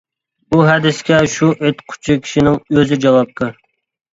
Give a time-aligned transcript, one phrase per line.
[0.53, 3.57] بۇ ھەدىسكە شۇ ئېيتقۇچى كىشىنىڭ ئۆزى جاۋابكار.